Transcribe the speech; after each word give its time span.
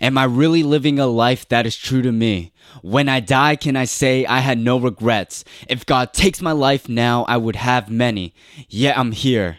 Am 0.00 0.16
I 0.16 0.24
really 0.24 0.62
living 0.62 0.98
a 0.98 1.06
life 1.06 1.46
that 1.50 1.66
is 1.66 1.76
true 1.76 2.00
to 2.00 2.10
me? 2.10 2.52
When 2.82 3.08
I 3.08 3.20
die, 3.20 3.56
can 3.56 3.76
I 3.76 3.84
say 3.84 4.24
I 4.24 4.38
had 4.38 4.58
no 4.58 4.78
regrets? 4.78 5.44
If 5.68 5.84
God 5.84 6.14
takes 6.14 6.40
my 6.40 6.52
life 6.52 6.88
now, 6.88 7.24
I 7.24 7.36
would 7.36 7.56
have 7.56 7.90
many. 7.90 8.32
Yet 8.68 8.96
I'm 8.96 9.12
here. 9.12 9.58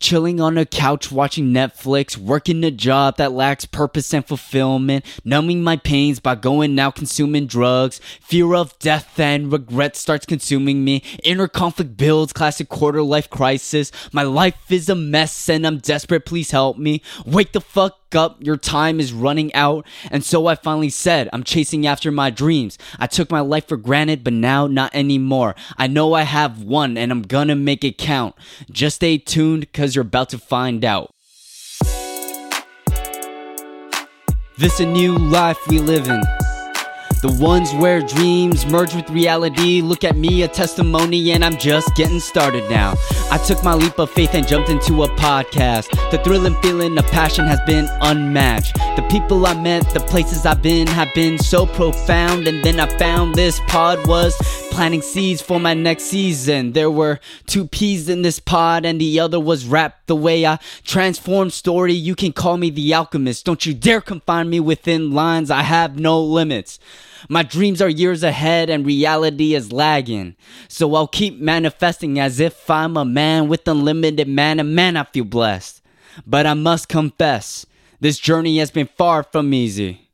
Chilling 0.00 0.40
on 0.40 0.58
a 0.58 0.66
couch 0.66 1.12
watching 1.12 1.54
Netflix, 1.54 2.16
working 2.16 2.64
a 2.64 2.70
job 2.72 3.16
that 3.16 3.32
lacks 3.32 3.64
purpose 3.64 4.12
and 4.12 4.26
fulfillment, 4.26 5.04
numbing 5.24 5.62
my 5.62 5.76
pains 5.76 6.18
by 6.18 6.34
going 6.34 6.76
out 6.78 6.96
consuming 6.96 7.46
drugs. 7.46 8.00
Fear 8.20 8.54
of 8.54 8.78
death 8.80 9.18
and 9.18 9.52
regret 9.52 9.94
starts 9.94 10.26
consuming 10.26 10.84
me. 10.84 11.02
Inner 11.22 11.46
conflict 11.46 11.96
builds, 11.96 12.32
classic 12.32 12.68
quarter 12.68 13.02
life 13.02 13.30
crisis. 13.30 13.92
My 14.12 14.24
life 14.24 14.70
is 14.70 14.88
a 14.88 14.96
mess 14.96 15.48
and 15.48 15.64
I'm 15.64 15.78
desperate, 15.78 16.26
please 16.26 16.50
help 16.50 16.76
me. 16.76 17.00
Wake 17.24 17.52
the 17.52 17.60
fuck 17.60 18.03
up, 18.14 18.36
your 18.40 18.56
time 18.56 19.00
is 19.00 19.12
running 19.12 19.54
out. 19.54 19.86
And 20.10 20.24
so 20.24 20.46
I 20.46 20.54
finally 20.54 20.90
said, 20.90 21.28
I'm 21.32 21.44
chasing 21.44 21.86
after 21.86 22.10
my 22.10 22.30
dreams. 22.30 22.78
I 22.98 23.06
took 23.06 23.30
my 23.30 23.40
life 23.40 23.68
for 23.68 23.76
granted, 23.76 24.24
but 24.24 24.32
now 24.32 24.66
not 24.66 24.94
anymore. 24.94 25.54
I 25.76 25.86
know 25.86 26.14
I 26.14 26.22
have 26.22 26.62
one 26.62 26.96
and 26.96 27.10
I'm 27.12 27.22
gonna 27.22 27.56
make 27.56 27.84
it 27.84 27.98
count. 27.98 28.34
Just 28.70 28.96
stay 28.96 29.18
tuned, 29.18 29.72
cause 29.72 29.94
you're 29.94 30.02
about 30.02 30.30
to 30.30 30.38
find 30.38 30.84
out. 30.84 31.14
This 34.56 34.78
a 34.78 34.86
new 34.86 35.18
life 35.18 35.58
we 35.68 35.80
live 35.80 36.08
in. 36.08 36.43
The 37.24 37.32
ones 37.32 37.72
where 37.72 38.02
dreams 38.02 38.66
merge 38.66 38.94
with 38.94 39.08
reality. 39.08 39.80
Look 39.80 40.04
at 40.04 40.14
me, 40.14 40.42
a 40.42 40.48
testimony, 40.48 41.32
and 41.32 41.42
I'm 41.42 41.56
just 41.56 41.96
getting 41.96 42.20
started 42.20 42.68
now. 42.68 42.96
I 43.30 43.38
took 43.38 43.64
my 43.64 43.72
leap 43.72 43.98
of 43.98 44.10
faith 44.10 44.34
and 44.34 44.46
jumped 44.46 44.68
into 44.68 45.04
a 45.04 45.08
podcast. 45.16 45.88
The 46.10 46.18
thrill 46.18 46.44
and 46.44 46.54
feeling 46.58 46.98
of 46.98 47.06
passion 47.06 47.46
has 47.46 47.60
been 47.62 47.88
unmatched. 48.02 48.74
The 48.96 49.06
people 49.10 49.46
I 49.46 49.54
met, 49.54 49.88
the 49.94 50.00
places 50.00 50.44
I've 50.44 50.60
been 50.60 50.86
have 50.86 51.14
been 51.14 51.38
so 51.38 51.64
profound. 51.64 52.46
And 52.46 52.62
then 52.62 52.78
I 52.78 52.88
found 52.98 53.34
this 53.34 53.58
pod 53.68 54.06
was 54.06 54.36
planting 54.70 55.00
seeds 55.00 55.40
for 55.40 55.58
my 55.58 55.72
next 55.72 56.02
season. 56.02 56.72
There 56.72 56.90
were 56.90 57.20
two 57.46 57.66
peas 57.66 58.10
in 58.10 58.20
this 58.20 58.38
pod, 58.38 58.84
and 58.84 59.00
the 59.00 59.18
other 59.20 59.40
was 59.40 59.64
rap. 59.64 59.98
The 60.08 60.16
way 60.16 60.44
I 60.44 60.58
transformed 60.84 61.54
story, 61.54 61.94
you 61.94 62.14
can 62.14 62.34
call 62.34 62.58
me 62.58 62.68
the 62.68 62.92
alchemist. 62.92 63.46
Don't 63.46 63.64
you 63.64 63.72
dare 63.72 64.02
confine 64.02 64.50
me 64.50 64.60
within 64.60 65.12
lines, 65.12 65.50
I 65.50 65.62
have 65.62 65.98
no 65.98 66.22
limits. 66.22 66.78
My 67.28 67.42
dreams 67.42 67.82
are 67.82 67.88
years 67.88 68.22
ahead 68.22 68.70
and 68.70 68.86
reality 68.86 69.54
is 69.54 69.72
lagging. 69.72 70.36
So 70.68 70.94
I'll 70.94 71.08
keep 71.08 71.40
manifesting 71.40 72.18
as 72.18 72.40
if 72.40 72.68
I'm 72.70 72.96
a 72.96 73.04
man 73.04 73.48
with 73.48 73.66
unlimited 73.68 74.28
man, 74.28 74.58
mana. 74.58 74.64
Man, 74.64 74.96
I 74.96 75.04
feel 75.04 75.24
blessed. 75.24 75.82
But 76.26 76.46
I 76.46 76.54
must 76.54 76.88
confess, 76.88 77.66
this 78.00 78.18
journey 78.18 78.58
has 78.58 78.70
been 78.70 78.88
far 78.98 79.22
from 79.22 79.52
easy. 79.54 80.10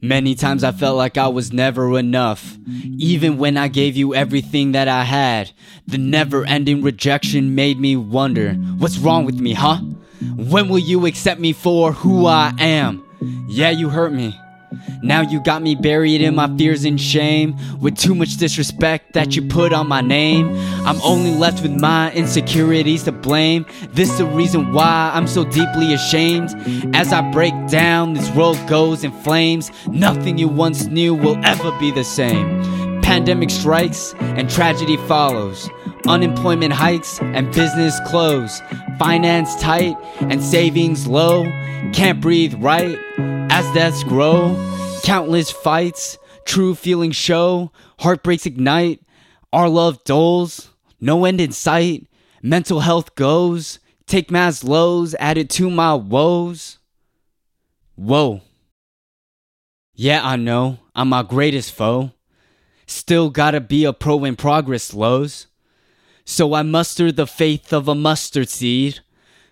Many 0.00 0.36
times 0.36 0.62
I 0.62 0.70
felt 0.70 0.96
like 0.96 1.18
I 1.18 1.26
was 1.26 1.52
never 1.52 1.98
enough. 1.98 2.56
Even 2.98 3.36
when 3.36 3.56
I 3.56 3.66
gave 3.66 3.96
you 3.96 4.14
everything 4.14 4.72
that 4.72 4.86
I 4.86 5.02
had, 5.02 5.50
the 5.86 5.98
never 5.98 6.44
ending 6.44 6.82
rejection 6.82 7.56
made 7.56 7.80
me 7.80 7.96
wonder 7.96 8.52
what's 8.78 8.98
wrong 8.98 9.24
with 9.24 9.40
me, 9.40 9.54
huh? 9.54 9.78
When 10.36 10.68
will 10.68 10.78
you 10.78 11.06
accept 11.06 11.40
me 11.40 11.52
for 11.52 11.92
who 11.92 12.26
I 12.26 12.52
am? 12.58 13.07
Yeah, 13.50 13.70
you 13.70 13.88
hurt 13.88 14.12
me. 14.12 14.38
Now 15.00 15.22
you 15.22 15.42
got 15.42 15.62
me 15.62 15.74
buried 15.74 16.20
in 16.20 16.34
my 16.34 16.54
fears 16.58 16.84
and 16.84 17.00
shame. 17.00 17.56
With 17.80 17.96
too 17.96 18.14
much 18.14 18.36
disrespect 18.36 19.14
that 19.14 19.34
you 19.34 19.48
put 19.48 19.72
on 19.72 19.88
my 19.88 20.02
name. 20.02 20.54
I'm 20.86 21.00
only 21.00 21.34
left 21.34 21.62
with 21.62 21.72
my 21.72 22.12
insecurities 22.12 23.04
to 23.04 23.12
blame. 23.12 23.64
This 23.94 24.10
is 24.10 24.18
the 24.18 24.26
reason 24.26 24.74
why 24.74 25.12
I'm 25.14 25.26
so 25.26 25.44
deeply 25.44 25.94
ashamed. 25.94 26.50
As 26.94 27.10
I 27.10 27.22
break 27.30 27.54
down, 27.68 28.12
this 28.12 28.30
world 28.32 28.58
goes 28.68 29.02
in 29.02 29.12
flames. 29.22 29.70
Nothing 29.86 30.36
you 30.36 30.48
once 30.48 30.84
knew 30.84 31.14
will 31.14 31.40
ever 31.42 31.72
be 31.80 31.90
the 31.90 32.04
same. 32.04 33.00
Pandemic 33.00 33.48
strikes 33.48 34.14
and 34.20 34.50
tragedy 34.50 34.98
follows. 35.08 35.70
Unemployment 36.06 36.74
hikes 36.74 37.18
and 37.22 37.50
business 37.54 37.98
close. 38.04 38.60
Finance 38.98 39.56
tight 39.56 39.96
and 40.20 40.44
savings 40.44 41.06
low. 41.06 41.44
Can't 41.94 42.20
breathe 42.20 42.52
right 42.58 42.98
as 43.58 43.74
deaths 43.74 44.04
grow, 44.04 44.54
countless 45.02 45.50
fights, 45.50 46.16
true 46.44 46.76
feelings 46.76 47.16
show, 47.16 47.72
heartbreaks 47.98 48.46
ignite, 48.46 49.00
our 49.52 49.68
love 49.68 50.04
dulls, 50.04 50.70
no 51.00 51.24
end 51.24 51.40
in 51.40 51.50
sight, 51.50 52.06
mental 52.40 52.78
health 52.78 53.16
goes, 53.16 53.80
take 54.06 54.30
mass 54.30 54.62
lows, 54.62 55.16
added 55.18 55.50
to 55.50 55.68
my 55.68 55.92
woes. 55.92 56.78
Whoa. 57.96 58.42
Yeah, 59.92 60.20
I 60.22 60.36
know, 60.36 60.78
I'm 60.94 61.08
my 61.08 61.24
greatest 61.24 61.72
foe. 61.72 62.12
Still 62.86 63.28
gotta 63.28 63.60
be 63.60 63.84
a 63.84 63.92
pro 63.92 64.22
in 64.22 64.36
progress 64.36 64.94
lows. 64.94 65.48
So 66.24 66.54
I 66.54 66.62
muster 66.62 67.10
the 67.10 67.26
faith 67.26 67.72
of 67.72 67.88
a 67.88 67.96
mustard 67.96 68.50
seed, 68.50 69.00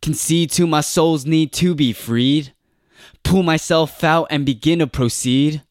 concede 0.00 0.52
to 0.52 0.68
my 0.68 0.82
soul's 0.82 1.26
need 1.26 1.52
to 1.54 1.74
be 1.74 1.92
freed 1.92 2.54
pull 3.22 3.42
myself 3.42 4.02
out 4.02 4.26
and 4.30 4.46
begin 4.46 4.78
to 4.80 4.86
proceed. 4.86 5.62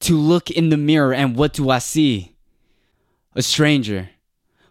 To 0.00 0.16
look 0.16 0.50
in 0.50 0.68
the 0.68 0.76
mirror 0.76 1.14
and 1.14 1.34
what 1.36 1.54
do 1.54 1.70
I 1.70 1.78
see? 1.78 2.36
A 3.34 3.42
stranger 3.42 4.10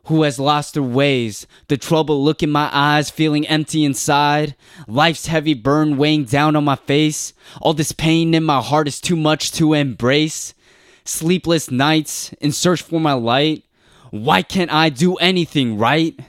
who 0.06 0.24
has 0.24 0.38
lost 0.38 0.74
their 0.74 0.84
ways, 0.84 1.48
the 1.70 1.78
trouble 1.78 2.24
look 2.24 2.44
in 2.44 2.52
my 2.52 2.70
eyes, 2.74 3.10
feeling 3.10 3.48
empty 3.48 3.86
inside, 3.86 4.56
life's 4.88 5.28
heavy 5.28 5.54
burn 5.54 5.98
weighing 5.98 6.26
down 6.26 6.56
on 6.56 6.66
my 6.66 6.76
face, 6.76 7.34
all 7.62 7.74
this 7.74 7.94
pain 7.94 8.34
in 8.34 8.44
my 8.44 8.62
heart 8.62 8.88
is 8.88 9.00
too 9.00 9.16
much 9.16 9.52
to 9.52 9.74
embrace. 9.74 10.54
Sleepless 11.06 11.72
nights 11.72 12.34
in 12.42 12.52
search 12.52 12.82
for 12.82 13.00
my 13.00 13.14
light, 13.14 13.64
why 14.12 14.42
can't 14.42 14.72
I 14.72 14.90
do 14.90 15.16
anything 15.16 15.78
right? 15.78 16.20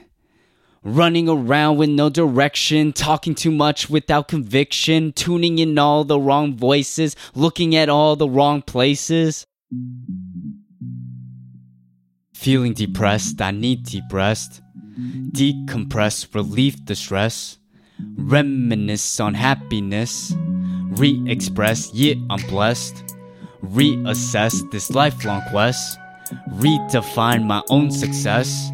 Running 0.85 1.27
around 1.27 1.77
with 1.77 1.89
no 1.89 2.09
direction, 2.09 2.93
talking 2.93 3.33
too 3.33 3.51
much 3.51 3.89
without 3.89 4.27
conviction, 4.27 5.11
tuning 5.11 5.57
in 5.57 5.77
all 5.77 6.03
the 6.03 6.19
wrong 6.19 6.55
voices, 6.55 7.15
looking 7.33 7.75
at 7.75 7.89
all 7.89 8.15
the 8.15 8.29
wrong 8.29 8.61
places. 8.61 9.45
Feeling 12.35 12.73
depressed, 12.73 13.41
I 13.41 13.49
need 13.49 13.83
deep 13.83 14.03
rest. 14.11 14.61
Decompress, 15.31 16.33
relieve 16.35 16.85
the 16.85 16.95
stress. 16.95 17.57
Reminisce 18.15 19.19
on 19.19 19.33
happiness. 19.33 20.33
Re 20.37 21.21
express, 21.27 21.91
yeah, 21.93 22.13
I'm 22.29 22.45
blessed. 22.47 23.03
Reassess 23.63 24.69
this 24.71 24.91
lifelong 24.91 25.41
quest. 25.49 25.97
Redefine 26.59 27.45
my 27.45 27.63
own 27.69 27.89
success 27.89 28.69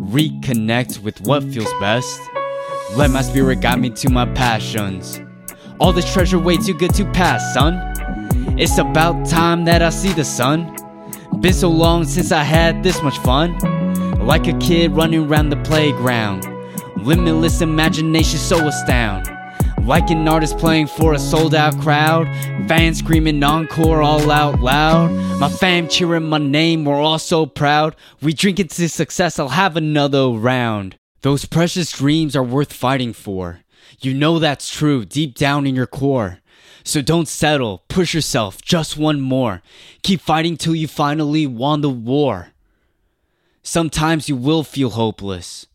reconnect 0.00 1.02
with 1.02 1.20
what 1.20 1.42
feels 1.44 1.72
best. 1.78 2.20
Let 2.96 3.10
my 3.10 3.22
spirit 3.22 3.60
guide 3.60 3.80
me 3.80 3.90
to 3.90 4.10
my 4.10 4.26
passions. 4.34 5.20
All 5.78 5.92
this 5.92 6.10
treasure 6.12 6.38
way 6.38 6.56
too 6.56 6.74
good 6.74 6.94
to 6.94 7.04
pass, 7.12 7.54
son. 7.54 7.94
It's 8.58 8.78
about 8.78 9.26
time 9.26 9.64
that 9.66 9.82
I 9.82 9.90
see 9.90 10.12
the 10.12 10.24
sun. 10.24 10.76
Been 11.40 11.52
so 11.52 11.70
long 11.70 12.04
since 12.04 12.32
I 12.32 12.42
had 12.42 12.82
this 12.82 13.02
much 13.02 13.18
fun. 13.18 13.56
Like 14.26 14.46
a 14.46 14.58
kid 14.58 14.92
running 14.92 15.26
around 15.26 15.50
the 15.50 15.56
playground. 15.56 16.44
Limitless 16.96 17.60
imagination 17.60 18.38
so 18.38 18.66
astound. 18.66 19.26
Like 19.86 20.10
an 20.10 20.28
artist 20.28 20.58
playing 20.58 20.86
for 20.86 21.14
a 21.14 21.18
sold 21.18 21.54
out 21.54 21.78
crowd. 21.80 22.26
Fans 22.68 22.98
screaming 22.98 23.42
encore 23.42 24.02
all 24.02 24.30
out 24.30 24.60
loud. 24.60 25.10
My 25.40 25.48
fam 25.48 25.88
cheering 25.88 26.28
my 26.28 26.38
name, 26.38 26.84
we're 26.84 27.00
all 27.00 27.18
so 27.18 27.46
proud. 27.46 27.96
We 28.22 28.32
drink 28.32 28.60
it 28.60 28.70
to 28.70 28.88
success, 28.88 29.38
I'll 29.38 29.48
have 29.48 29.76
another 29.76 30.28
round. 30.28 30.96
Those 31.22 31.44
precious 31.44 31.90
dreams 31.90 32.36
are 32.36 32.42
worth 32.42 32.72
fighting 32.72 33.12
for. 33.12 33.60
You 34.00 34.14
know 34.14 34.38
that's 34.38 34.70
true 34.70 35.04
deep 35.04 35.34
down 35.34 35.66
in 35.66 35.74
your 35.74 35.86
core. 35.86 36.38
So 36.84 37.02
don't 37.02 37.28
settle, 37.28 37.84
push 37.88 38.14
yourself 38.14 38.62
just 38.62 38.96
one 38.96 39.20
more. 39.20 39.62
Keep 40.02 40.20
fighting 40.20 40.56
till 40.56 40.74
you 40.74 40.88
finally 40.88 41.46
won 41.46 41.80
the 41.80 41.90
war. 41.90 42.52
Sometimes 43.62 44.28
you 44.28 44.36
will 44.36 44.62
feel 44.62 44.90
hopeless, 44.90 45.66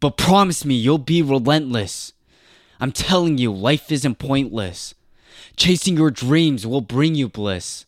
but 0.00 0.16
promise 0.16 0.64
me 0.64 0.74
you'll 0.74 0.98
be 0.98 1.22
relentless. 1.22 2.12
I'm 2.80 2.92
telling 2.92 3.38
you, 3.38 3.52
life 3.52 3.92
isn't 3.92 4.18
pointless. 4.18 4.94
Chasing 5.56 5.96
your 5.96 6.10
dreams 6.10 6.66
will 6.66 6.80
bring 6.80 7.14
you 7.14 7.28
bliss. 7.28 7.84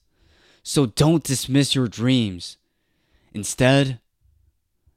So 0.63 0.87
don't 0.87 1.25
dismiss 1.25 1.75
your 1.75 1.89
dreams. 1.89 2.59
Instead, 3.33 3.99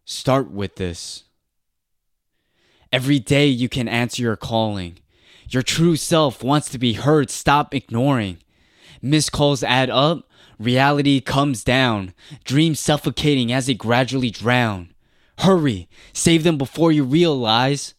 start 0.03 0.51
with 0.51 0.75
this. 0.75 1.23
Every 2.91 3.19
day 3.19 3.47
you 3.47 3.69
can 3.69 3.87
answer 3.87 4.21
your 4.21 4.35
calling. 4.35 4.99
Your 5.49 5.63
true 5.63 5.95
self 5.95 6.43
wants 6.43 6.69
to 6.69 6.77
be 6.77 6.93
heard. 6.93 7.29
Stop 7.29 7.73
ignoring. 7.73 8.37
Missed 9.01 9.31
calls 9.31 9.63
add 9.63 9.89
up. 9.89 10.29
Reality 10.59 11.21
comes 11.21 11.63
down. 11.63 12.13
Dreams 12.43 12.79
suffocating 12.79 13.51
as 13.51 13.67
they 13.67 13.73
gradually 13.73 14.29
drown. 14.29 14.93
Hurry, 15.39 15.89
save 16.13 16.43
them 16.43 16.57
before 16.57 16.91
you 16.91 17.03
realize 17.03 17.93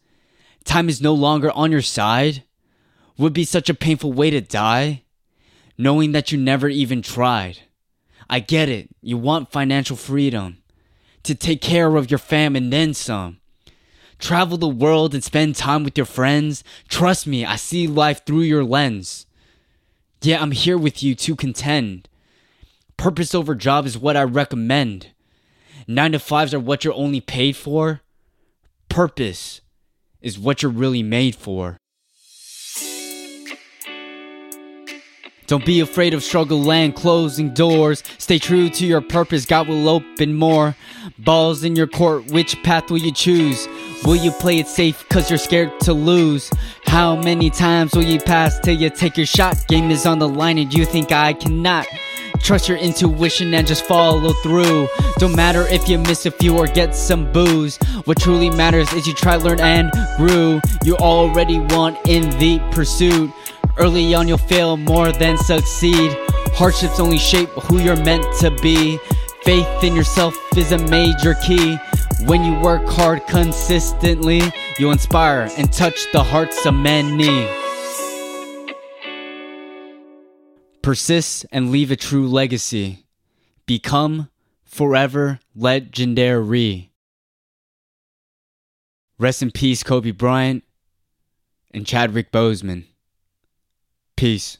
time 0.67 0.89
is 0.89 1.01
no 1.01 1.13
longer 1.13 1.51
on 1.51 1.71
your 1.71 1.81
side? 1.81 2.43
Would 3.17 3.33
be 3.33 3.45
such 3.45 3.69
a 3.69 3.73
painful 3.73 4.13
way 4.13 4.29
to 4.29 4.41
die? 4.41 5.03
Knowing 5.77 6.11
that 6.11 6.31
you 6.31 6.37
never 6.37 6.67
even 6.67 7.01
tried. 7.01 7.59
I 8.29 8.39
get 8.39 8.69
it, 8.69 8.89
you 9.01 9.17
want 9.17 9.51
financial 9.51 9.95
freedom. 9.95 10.57
To 11.23 11.33
take 11.33 11.61
care 11.61 11.95
of 11.95 12.11
your 12.11 12.17
fam 12.17 12.55
and 12.55 12.71
then 12.71 12.93
some. 12.93 13.39
Travel 14.19 14.57
the 14.57 14.67
world 14.67 15.13
and 15.13 15.23
spend 15.23 15.55
time 15.55 15.83
with 15.83 15.97
your 15.97 16.05
friends. 16.05 16.63
Trust 16.89 17.27
me, 17.27 17.45
I 17.45 17.55
see 17.55 17.87
life 17.87 18.25
through 18.25 18.41
your 18.41 18.63
lens. 18.63 19.25
Yeah, 20.21 20.41
I'm 20.41 20.51
here 20.51 20.77
with 20.77 21.03
you 21.03 21.15
to 21.15 21.35
contend. 21.35 22.09
Purpose 22.97 23.35
over 23.35 23.53
job 23.53 23.85
is 23.85 23.97
what 23.97 24.17
I 24.17 24.23
recommend. 24.23 25.11
Nine 25.87 26.13
to 26.13 26.19
fives 26.19 26.53
are 26.53 26.59
what 26.59 26.83
you're 26.83 26.93
only 26.93 27.21
paid 27.21 27.55
for. 27.55 28.01
Purpose 28.89 29.61
is 30.21 30.39
what 30.39 30.61
you're 30.61 30.71
really 30.71 31.03
made 31.03 31.35
for. 31.35 31.77
Don't 35.47 35.65
be 35.65 35.79
afraid 35.79 36.13
of 36.13 36.23
struggle 36.23 36.69
and 36.73 36.93
closing 36.93 37.53
doors. 37.53 38.03
Stay 38.17 38.37
true 38.37 38.69
to 38.69 38.85
your 38.85 38.99
purpose, 38.99 39.45
God 39.45 39.69
will 39.69 39.87
open 39.87 40.33
more. 40.33 40.75
Balls 41.19 41.63
in 41.63 41.73
your 41.73 41.87
court, 41.87 42.29
which 42.31 42.61
path 42.63 42.91
will 42.91 42.97
you 42.97 43.13
choose? 43.13 43.65
Will 44.03 44.17
you 44.17 44.31
play 44.31 44.59
it 44.59 44.67
safe 44.67 45.07
cause 45.07 45.29
you're 45.29 45.39
scared 45.39 45.71
to 45.81 45.93
lose? 45.93 46.51
How 46.85 47.15
many 47.15 47.49
times 47.49 47.95
will 47.95 48.03
you 48.03 48.19
pass 48.19 48.59
till 48.59 48.75
you 48.75 48.89
take 48.89 49.15
your 49.15 49.25
shot? 49.25 49.57
Game 49.69 49.89
is 49.89 50.05
on 50.05 50.19
the 50.19 50.27
line 50.27 50.57
and 50.57 50.73
you 50.73 50.83
think 50.85 51.13
I 51.13 51.31
cannot. 51.31 51.87
Trust 52.41 52.69
your 52.69 52.77
intuition 52.77 53.53
and 53.53 53.67
just 53.67 53.85
follow 53.85 54.31
through. 54.33 54.87
Don't 55.17 55.35
matter 55.35 55.67
if 55.67 55.89
you 55.89 55.97
miss 55.97 56.25
a 56.25 56.31
few 56.31 56.57
or 56.57 56.67
get 56.67 56.95
some 56.95 57.31
booze. 57.31 57.77
What 58.05 58.19
truly 58.19 58.49
matters 58.49 58.91
is 58.93 59.05
you 59.05 59.13
try, 59.13 59.35
learn, 59.35 59.59
and 59.59 59.91
grew. 60.17 60.61
You 60.83 60.95
already 60.97 61.59
won 61.59 61.97
in 62.07 62.29
the 62.39 62.59
pursuit. 62.71 63.31
Early 63.77 64.13
on, 64.15 64.27
you'll 64.27 64.37
fail 64.37 64.77
more 64.77 65.11
than 65.11 65.37
succeed. 65.37 66.15
Hardships 66.53 66.99
only 66.99 67.19
shape 67.19 67.49
who 67.49 67.79
you're 67.79 68.01
meant 68.03 68.25
to 68.39 68.51
be. 68.61 68.97
Faith 69.43 69.83
in 69.83 69.95
yourself 69.95 70.35
is 70.57 70.71
a 70.71 70.77
major 70.89 71.35
key. 71.45 71.77
When 72.25 72.43
you 72.43 72.59
work 72.59 72.87
hard 72.87 73.27
consistently, 73.27 74.41
you 74.79 74.91
inspire 74.91 75.49
and 75.57 75.71
touch 75.71 76.07
the 76.11 76.23
hearts 76.23 76.65
of 76.65 76.73
many. 76.73 77.66
Persist 80.87 81.45
and 81.51 81.69
leave 81.69 81.91
a 81.91 81.97
true 81.97 82.29
legacy. 82.29 83.03
Become 83.65 84.29
forever 84.63 85.41
legendary. 85.53 86.93
Rest 89.19 89.41
in 89.41 89.51
peace, 89.51 89.83
Kobe 89.83 90.11
Bryant 90.11 90.63
and 91.71 91.85
Chadwick 91.85 92.31
Boseman. 92.31 92.85
Peace. 94.15 94.59